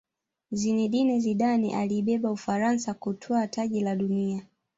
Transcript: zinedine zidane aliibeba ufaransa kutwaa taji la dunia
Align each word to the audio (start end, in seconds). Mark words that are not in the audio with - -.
zinedine 0.51 1.19
zidane 1.19 1.75
aliibeba 1.75 2.31
ufaransa 2.31 2.93
kutwaa 2.93 3.47
taji 3.47 3.81
la 3.81 3.95
dunia 3.95 4.43